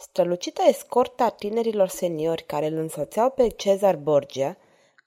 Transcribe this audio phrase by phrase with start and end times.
[0.00, 4.56] Strălucita escorta a tinerilor seniori care îl însoțeau pe Cezar Borgia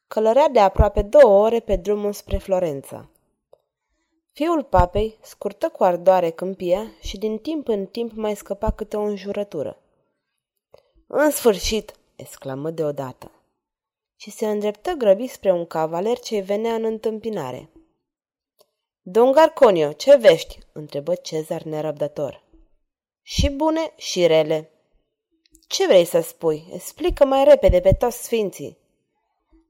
[0.08, 3.10] călărea de aproape două ore pe drumul spre Florența.
[4.32, 9.02] Fiul papei scurtă cu ardoare câmpia și din timp în timp mai scăpa câte o
[9.02, 9.78] înjurătură.
[11.08, 13.32] În sfârșit!" exclamă deodată.
[14.16, 17.70] Și se îndreptă grăbit spre un cavaler ce venea în întâmpinare.
[19.02, 22.44] Don Garconio, ce vești?" întrebă Cezar nerăbdător.
[23.22, 24.70] Și bune și rele,
[25.72, 26.68] ce vrei să spui?
[26.74, 28.78] Explică mai repede pe toți sfinții.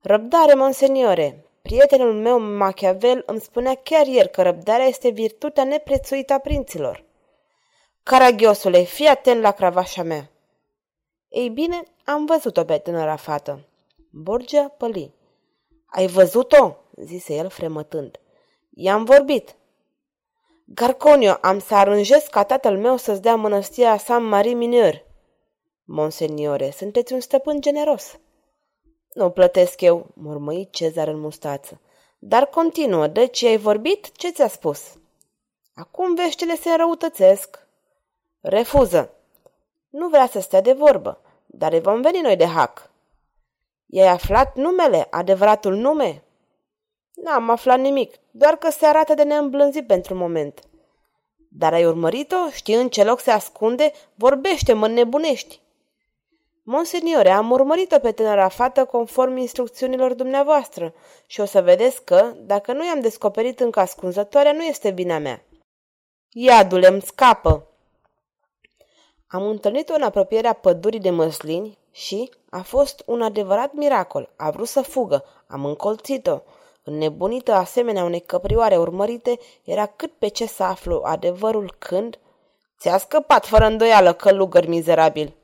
[0.01, 1.45] Răbdare, monseniore.
[1.61, 7.03] Prietenul meu Machiavel îmi spunea chiar ieri că răbdarea este virtutea neprețuită a prinților.
[8.03, 10.29] Caragiosule, fii atent la cravașa mea.
[11.29, 13.67] Ei bine, am văzut-o pe tânăra fată.
[14.09, 15.13] Borgia păli.
[15.85, 16.75] Ai văzut-o?
[16.95, 18.19] zise el fremătând.
[18.69, 19.55] I-am vorbit.
[20.65, 25.09] Garconio, am să aranjez ca tatăl meu să-ți dea mănăstirea San Marie Mineur.
[25.93, 28.19] Monseniore, sunteți un stăpân generos.
[29.13, 31.79] Nu plătesc eu, mormăi Cezar în mustață.
[32.19, 34.11] Dar continuă, deci ai vorbit?
[34.11, 34.93] Ce ți-a spus?
[35.75, 37.67] Acum veștile se înrăutățesc.
[38.41, 39.13] Refuză.
[39.89, 42.91] Nu vrea să stea de vorbă, dar vom veni noi de hac.
[43.85, 46.23] I-ai aflat numele, adevăratul nume?
[47.13, 50.61] N-am aflat nimic, doar că se arată de neîmblânzit pentru moment.
[51.49, 52.49] Dar ai urmărit-o?
[52.51, 53.91] Știi în ce loc se ascunde?
[54.15, 55.60] Vorbește, mă nebunești.
[56.63, 60.93] Monseniore, am urmărit-o pe tânăra fată conform instrucțiunilor dumneavoastră
[61.25, 65.45] și o să vedeți că, dacă nu i-am descoperit încă ascunzătoarea, nu este vina mea.
[66.29, 67.67] Iadule, îmi scapă!
[69.27, 74.29] Am întâlnit-o în apropierea pădurii de măslini și a fost un adevărat miracol.
[74.35, 76.39] A vrut să fugă, am încolțit-o.
[76.83, 82.19] Înnebunită asemenea unei căprioare urmărite, era cât pe ce să aflu adevărul când...
[82.79, 85.35] Ți-a scăpat fără îndoială, călugăr mizerabil!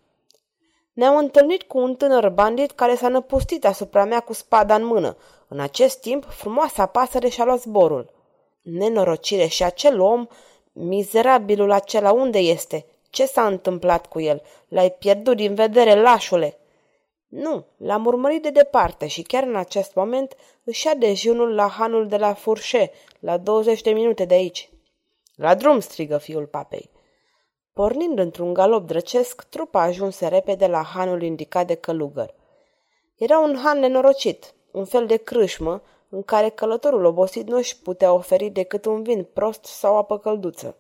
[0.98, 5.18] Ne-am întâlnit cu un tânăr bandit care s-a năpustit asupra mea cu spada în mână.
[5.48, 8.14] În acest timp, frumoasa pasăre și-a luat zborul.
[8.62, 10.28] Nenorocire și acel om,
[10.72, 12.86] mizerabilul acela, unde este?
[13.10, 14.42] Ce s-a întâmplat cu el?
[14.68, 16.58] L-ai pierdut din vedere, lașule!"
[17.28, 22.08] Nu, l-am urmărit de departe și chiar în acest moment își ia dejunul la hanul
[22.08, 24.70] de la Furșe, la 20 de minute de aici.
[25.36, 26.90] La drum, strigă fiul papei.
[27.78, 32.34] Pornind într-un galop drăcesc, trupa ajunse repede la hanul indicat de călugăr.
[33.16, 38.14] Era un han nenorocit, un fel de crâșmă, în care călătorul obosit nu își putea
[38.14, 40.78] oferi decât un vin prost sau apă călduță.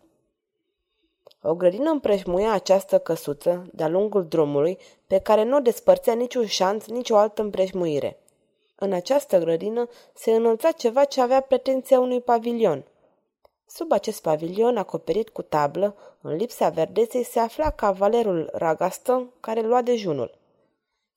[1.41, 4.77] O grădină împrejmuia această căsuță de-a lungul drumului,
[5.07, 8.19] pe care nu o despărțea niciun șanț, nici o altă împrejmuire.
[8.75, 12.85] În această grădină se înălța ceva ce avea pretenția unui pavilion–
[13.69, 19.81] Sub acest pavilion acoperit cu tablă, în lipsa verdeței, se afla cavalerul Ragaston, care lua
[19.81, 20.37] dejunul.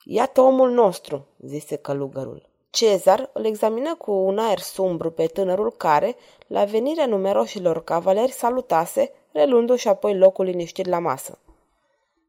[0.05, 2.49] Iată omul nostru, zise călugărul.
[2.71, 6.17] Cezar îl examină cu un aer sumbru pe tânărul care,
[6.47, 11.39] la venirea numeroșilor cavaleri, salutase, relundu-și apoi locul liniștit la masă.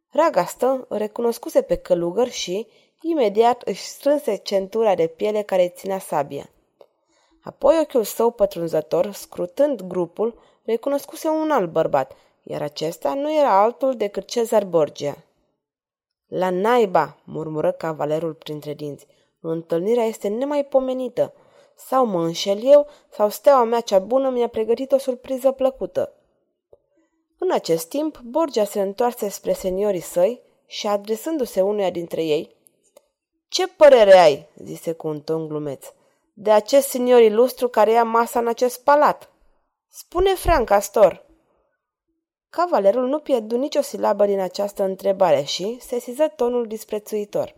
[0.09, 2.67] Ragastă recunoscuse pe călugăr și,
[3.01, 6.49] imediat, își strânse centura de piele care ținea sabia.
[7.41, 13.95] Apoi ochiul său pătrunzător, scrutând grupul, recunoscuse un alt bărbat, iar acesta nu era altul
[13.95, 15.17] decât Cezar Borgia.
[16.27, 19.07] La naiba, murmură cavalerul printre dinți,
[19.39, 21.33] întâlnirea este nemaipomenită.
[21.75, 26.13] Sau mă înșel eu, sau steaua mea cea bună mi-a pregătit o surpriză plăcută.
[27.37, 32.55] În acest timp, Borgia se întoarse spre seniorii săi și, adresându-se unuia dintre ei,
[33.47, 35.85] Ce părere ai?" zise cu un ton glumeț
[36.41, 39.29] de acest senior ilustru care ia masa în acest palat?
[39.87, 41.25] Spune Frank Castor.
[42.49, 47.55] Cavalerul nu pierdu nicio silabă din această întrebare și sesiză tonul disprețuitor.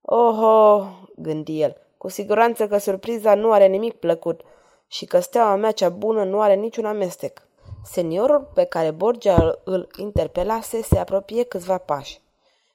[0.00, 0.84] Oho,
[1.16, 4.40] gândi el, cu siguranță că surpriza nu are nimic plăcut
[4.86, 7.42] și că steaua mea cea bună nu are niciun amestec.
[7.84, 12.20] Seniorul pe care Borgia îl interpelase se apropie câțiva pași.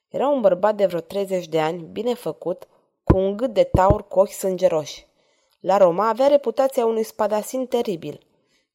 [0.09, 2.67] Era un bărbat de vreo 30 de ani, bine făcut,
[3.17, 5.07] cu un gât de taur cu ochi sângeroși.
[5.59, 8.19] La Roma avea reputația unui spadasin teribil.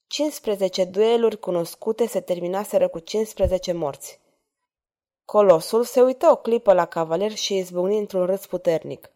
[0.06, 4.20] 15 dueluri cunoscute se terminaseră cu 15 morți.
[5.24, 9.10] Colosul se uită o clipă la cavaler și izbucni într-un râs puternic.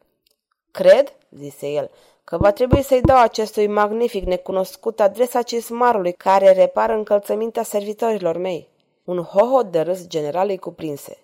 [0.71, 1.91] Cred, zise el,
[2.25, 8.69] că va trebui să-i dau acestui magnific necunoscut adresa cismarului care repară încălțămintea servitorilor mei.
[9.05, 11.19] Un hohot de râs general îi cuprinse.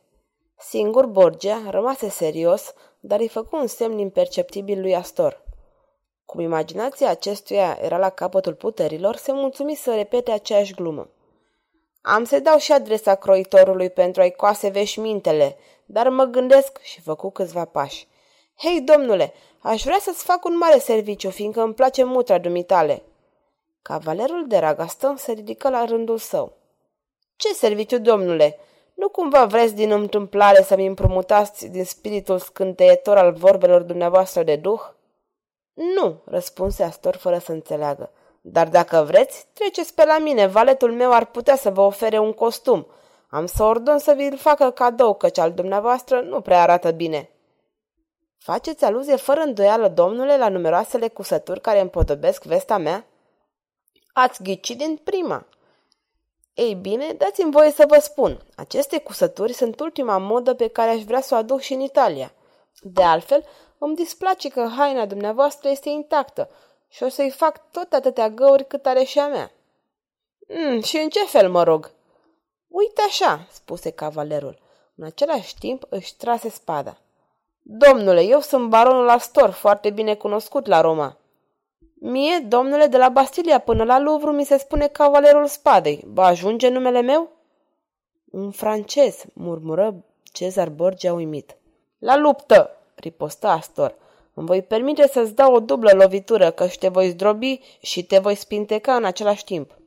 [0.58, 5.44] Singur Borgia rămase serios, dar îi făcu un semn imperceptibil lui Astor.
[6.24, 11.08] Cum imaginația acestuia era la capătul puterilor, se mulțumi să repete aceeași glumă.
[12.02, 17.30] Am să dau și adresa croitorului pentru a-i coase veșmintele, dar mă gândesc și făcu
[17.30, 18.06] câțiva pași.
[18.56, 23.02] Hei, domnule, aș vrea să-ți fac un mare serviciu, fiindcă îmi place mutra dumitale.
[23.82, 26.52] Cavalerul de Ragaston se ridică la rândul său.
[27.36, 28.58] Ce serviciu, domnule?
[28.94, 34.80] Nu cumva vreți din întâmplare să-mi împrumutați din spiritul scânteietor al vorbelor dumneavoastră de duh?
[35.72, 38.10] Nu, răspunse Astor fără să înțeleagă.
[38.40, 40.46] Dar dacă vreți, treceți pe la mine.
[40.46, 42.86] Valetul meu ar putea să vă ofere un costum.
[43.28, 47.30] Am să ordon să vi-l facă cadou, căci al dumneavoastră nu prea arată bine.
[48.38, 53.06] Faceți aluzie fără îndoială, domnule, la numeroasele cusături care împodobesc vesta mea?
[54.12, 55.46] Ați ghicit din prima.
[56.54, 58.44] Ei bine, dați-mi voie să vă spun.
[58.56, 62.32] Aceste cusături sunt ultima modă pe care aș vrea să o aduc și în Italia.
[62.80, 63.44] De altfel,
[63.78, 66.50] îmi displace că haina dumneavoastră este intactă
[66.88, 69.52] și o să-i fac tot atâtea găuri cât are și a mea.
[70.48, 71.90] Mm, și în ce fel, mă rog?
[72.68, 74.58] Uite așa, spuse cavalerul.
[74.96, 76.96] În același timp își trase spada.
[77.62, 81.16] Domnule, eu sunt baronul Astor, foarte bine cunoscut la Roma.
[82.04, 86.04] Mie, domnule, de la Bastilia până la Louvre mi se spune cavalerul spadei.
[86.06, 87.28] Va ajunge numele meu?
[88.30, 91.56] Un francez, murmură Cezar Borgia uimit.
[91.98, 93.94] La luptă, ripostă Astor.
[94.34, 98.34] Îmi voi permite să-ți dau o dublă lovitură, că te voi zdrobi și te voi
[98.34, 99.78] spinteca în același timp.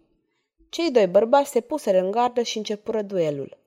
[0.70, 3.58] Cei doi bărbați se puseră în gardă și începură duelul.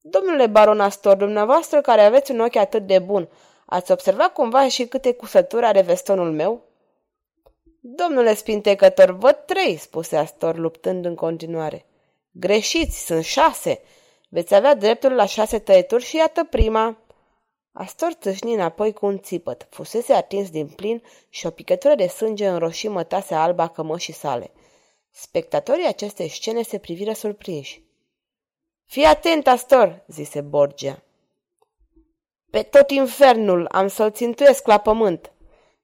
[0.00, 3.28] Domnule baron Astor, dumneavoastră care aveți un ochi atât de bun,
[3.66, 6.70] ați observat cumva și câte cusături are vestonul meu?
[7.84, 11.86] Domnule spintecător, văd trei, spuse Astor, luptând în continuare.
[12.30, 13.80] Greșiți, sunt șase.
[14.28, 16.98] Veți avea dreptul la șase tăieturi și iată prima.
[17.72, 19.66] Astor tâșni înapoi cu un țipăt.
[19.70, 24.50] Fusese atins din plin și o picătură de sânge înroși mătase alba cămășii sale.
[25.10, 27.82] Spectatorii acestei scene se priviră surprinși.
[28.84, 31.02] Fii atent, Astor, zise Borgia.
[32.50, 35.32] Pe tot infernul am să-l țintuiesc la pământ.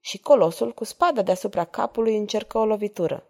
[0.00, 3.26] Și colosul, cu spada deasupra capului, încercă o lovitură.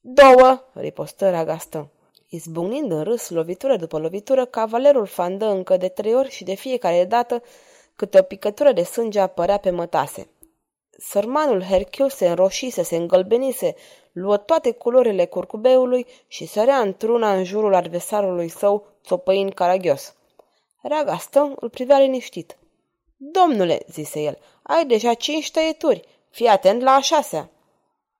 [0.00, 1.90] Două, ripostă Ragastă.
[2.28, 7.04] Izbucnind în râs, lovitură după lovitură, cavalerul fandă încă de trei ori și de fiecare
[7.04, 7.42] dată
[7.96, 10.28] câte o picătură de sânge apărea pe mătase.
[10.98, 13.74] Sărmanul Hercule se înroșise, se îngălbenise,
[14.12, 20.14] luă toate culorile curcubeului și sărea într-una în jurul adversarului său, țopăind caragios.
[20.82, 22.56] Ragaston îl privea liniștit.
[23.22, 27.50] Domnule, zise el, ai deja cinci tăieturi, fii atent la a șasea.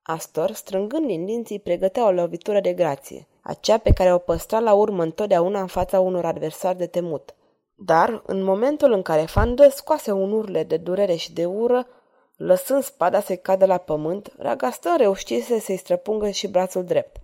[0.01, 4.73] Astor, strângând din dinții, pregătea o lovitură de grație, aceea pe care o păstra la
[4.73, 7.35] urmă întotdeauna în fața unor adversari de temut.
[7.75, 11.87] Dar, în momentul în care Fandă scoase un urle de durere și de ură,
[12.35, 17.21] lăsând spada să cadă la pământ, Ragastă reușise să-i străpungă și brațul drept.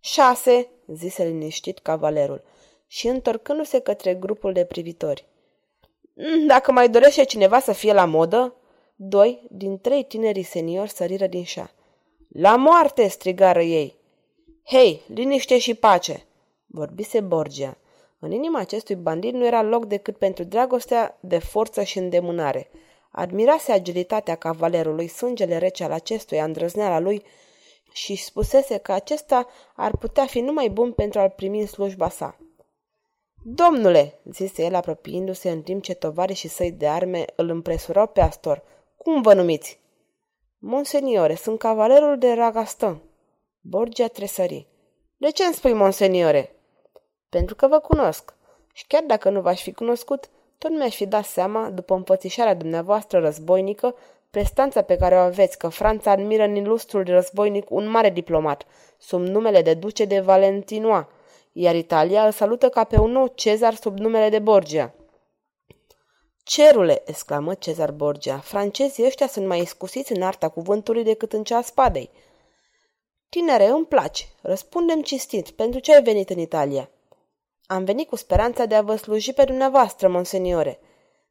[0.00, 2.42] Șase, zise liniștit cavalerul,
[2.86, 5.30] și întorcându-se către grupul de privitori.
[6.14, 8.54] Mm, dacă mai dorește cineva să fie la modă?
[8.94, 11.70] Doi din trei tinerii seniori săriră din șa.
[12.28, 13.96] La moarte, strigară ei.
[14.64, 16.26] Hei, liniște și pace,
[16.66, 17.76] vorbise Borgia.
[18.18, 22.70] În inima acestui bandit nu era loc decât pentru dragostea de forță și îndemânare.
[23.10, 27.22] Admirase agilitatea cavalerului, sângele rece al acestuia, îndrăzneala lui
[27.92, 32.36] și spusese că acesta ar putea fi numai bun pentru a-l primi în slujba sa.
[33.44, 35.98] Domnule, zise el apropiindu-se în timp ce
[36.32, 38.62] și săi de arme îl împresurau pe Astor,
[38.96, 39.80] cum vă numiți?
[40.58, 43.02] Monseniore, sunt cavalerul de Ragaston.
[43.60, 44.66] Borgia tresări.
[45.16, 46.56] De ce îmi spui, monseniore?
[47.28, 48.34] Pentru că vă cunosc.
[48.72, 53.18] Și chiar dacă nu v-aș fi cunoscut, tot mi-aș fi dat seama, după împățișarea dumneavoastră
[53.18, 53.94] războinică,
[54.30, 58.66] prestanța pe care o aveți că Franța admiră în ilustrul războinic un mare diplomat,
[58.98, 61.04] sub numele de duce de Valentinois,
[61.52, 64.94] iar Italia îl salută ca pe un nou cezar sub numele de Borgia.
[66.44, 71.56] Cerule, exclamă Cezar Borgia, francezii ăștia sunt mai iscusiți în arta cuvântului decât în cea
[71.56, 72.10] a spadei.
[73.28, 74.24] Tinere, îmi place.
[74.40, 75.50] Răspundem cistit.
[75.50, 76.90] Pentru ce ai venit în Italia?
[77.66, 80.80] Am venit cu speranța de a vă sluji pe dumneavoastră, monseniore.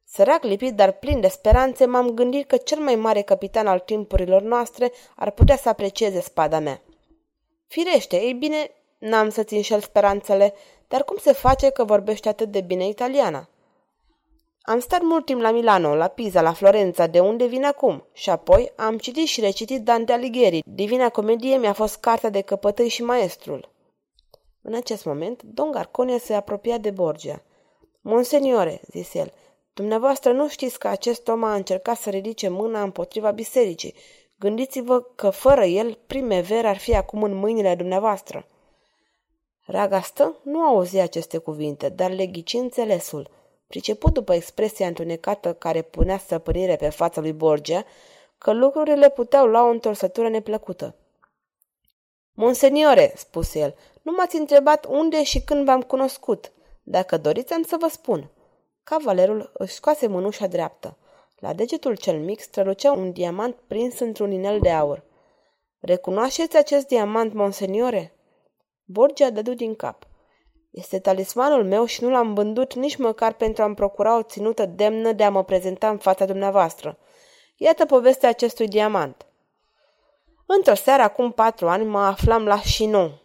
[0.04, 4.42] Sărac lipit, dar plin de speranțe, m-am gândit că cel mai mare capitan al timpurilor
[4.42, 6.82] noastre ar putea să aprecieze spada mea.
[7.66, 8.70] Firește, ei bine,
[9.02, 10.54] n-am să-ți înșel speranțele.
[10.88, 13.48] Dar cum se face că vorbește atât de bine italiana?
[14.62, 18.04] Am stat mult timp la Milano, la Pisa, la Florența, de unde vin acum.
[18.12, 20.62] Și apoi am citit și recitit Dante Alighieri.
[20.66, 23.70] Divina Comedie mi-a fost cartea de căpătâi și maestrul.
[24.62, 27.42] În acest moment, Don Garconia se apropia de Borgia.
[28.00, 29.32] Monseniore, zise el,
[29.74, 33.94] dumneavoastră nu știți că acest om a încercat să ridice mâna împotriva bisericii.
[34.38, 38.46] Gândiți-vă că fără el, primevera ar fi acum în mâinile dumneavoastră.
[39.72, 43.30] Ragastă nu auzi aceste cuvinte, dar le ghici înțelesul.
[43.66, 47.84] Priceput după expresia întunecată care punea stăpânire pe fața lui Borgia,
[48.38, 50.94] că lucrurile puteau lua o întorsătură neplăcută.
[52.32, 56.52] Monseniore, spuse el, nu m-ați întrebat unde și când v-am cunoscut.
[56.82, 58.30] Dacă doriți, am să vă spun.
[58.84, 60.96] Cavalerul își scoase mânușa dreaptă.
[61.38, 65.02] La degetul cel mic strălucea un diamant prins într-un inel de aur.
[65.80, 68.16] Recunoașteți acest diamant, monseniore?
[68.84, 70.06] Borgia dădu din cap.
[70.70, 75.12] Este talismanul meu și nu l-am vândut nici măcar pentru a-mi procura o ținută demnă
[75.12, 76.98] de a mă prezenta în fața dumneavoastră.
[77.56, 79.26] Iată povestea acestui diamant.
[80.46, 83.20] Într-o seară, acum patru ani, mă aflam la Chinon.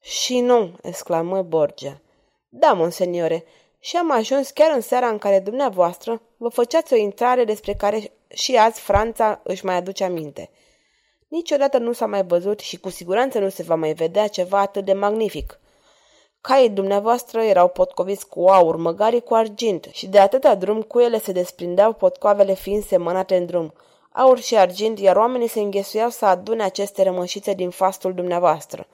[0.00, 2.00] Chinon, exclamă Borgia.
[2.48, 3.44] Da, monseniore,
[3.78, 8.12] și am ajuns chiar în seara în care dumneavoastră vă făceați o intrare despre care
[8.28, 10.50] și azi Franța își mai aduce aminte.
[11.34, 14.84] Niciodată nu s-a mai văzut și cu siguranță nu se va mai vedea ceva atât
[14.84, 15.60] de magnific.
[16.40, 21.18] Caii dumneavoastră erau potcoviți cu aur, măgarii cu argint și de atâta drum cu ele
[21.18, 23.72] se desprindeau potcoavele fiind semănate în drum.
[24.12, 28.86] Aur și argint, iar oamenii se înghesuiau să adune aceste rămășițe din fastul dumneavoastră.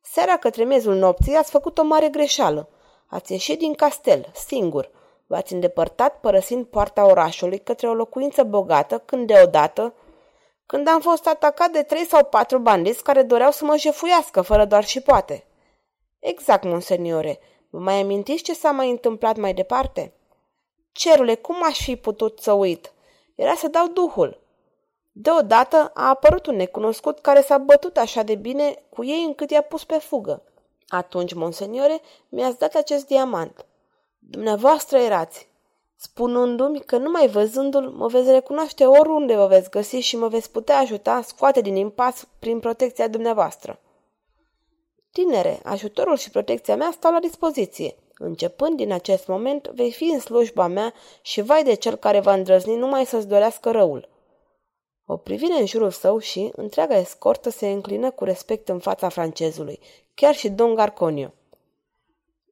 [0.00, 2.68] Seara către miezul nopții ați făcut o mare greșeală.
[3.06, 4.90] Ați ieșit din castel, singur.
[5.26, 9.94] V-ați îndepărtat părăsind poarta orașului către o locuință bogată, când deodată,
[10.66, 14.64] când am fost atacat de trei sau patru bandiți care doreau să mă jefuiască, fără
[14.64, 15.46] doar și poate.
[16.18, 17.38] Exact, monseniore.
[17.70, 20.12] Vă mai amintiți ce s-a mai întâmplat mai departe?
[20.92, 22.92] Cerule, cum aș fi putut să uit?
[23.34, 24.42] Era să dau duhul.
[25.12, 29.62] Deodată a apărut un necunoscut care s-a bătut așa de bine cu ei încât i-a
[29.62, 30.42] pus pe fugă.
[30.88, 33.66] Atunci, monseniore, mi-ați dat acest diamant.
[34.18, 35.48] Dumneavoastră erați,
[35.96, 40.78] spunându-mi că numai văzându-l mă veți recunoaște oriunde vă veți găsi și mă veți putea
[40.78, 43.78] ajuta scoate din impas prin protecția dumneavoastră.
[45.12, 47.94] Tinere, ajutorul și protecția mea stau la dispoziție.
[48.18, 52.32] Începând din acest moment, vei fi în slujba mea și vai de cel care va
[52.32, 54.08] îndrăzni numai să-ți dorească răul.
[55.06, 59.80] O privire în jurul său și întreaga escortă se înclină cu respect în fața francezului,
[60.14, 61.32] chiar și Don Garconio.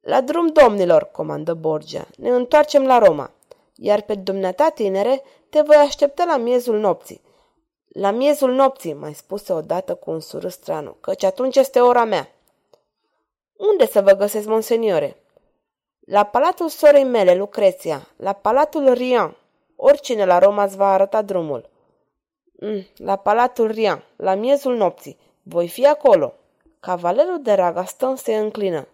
[0.05, 3.31] La drum, domnilor, comandă Borgia, ne întoarcem la Roma,
[3.75, 7.21] iar pe dumneata, tinere, te voi aștepta la miezul nopții.
[7.87, 12.31] La miezul nopții, mai spuse odată cu un surâs stranu, căci atunci este ora mea.
[13.57, 15.17] Unde să vă găsesc, monseniore?
[15.99, 19.37] La palatul sorei mele, Lucreția, la palatul Rian.
[19.75, 21.69] Oricine la Roma îți va arăta drumul.
[22.59, 25.17] Mm, la palatul Rian, la miezul nopții.
[25.43, 26.33] Voi fi acolo.
[26.79, 28.87] Cavalerul de Ragaston se înclină.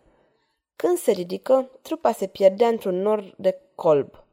[0.82, 4.24] Când se ridică, trupa se pierdea într-un nor de colb.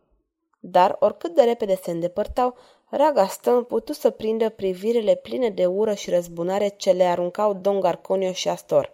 [0.61, 2.57] Dar, oricât de repede se îndepărtau,
[2.91, 8.33] Ragaston putu să prindă privirile pline de ură și răzbunare ce le aruncau Don Garconio
[8.33, 8.93] și Astor.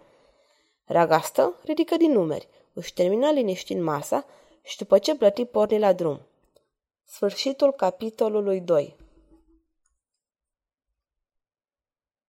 [0.84, 4.26] Ragastă ridică din numeri, își termină liniștind masa
[4.62, 6.20] și după ce plăti porni la drum.
[7.04, 8.96] Sfârșitul capitolului 2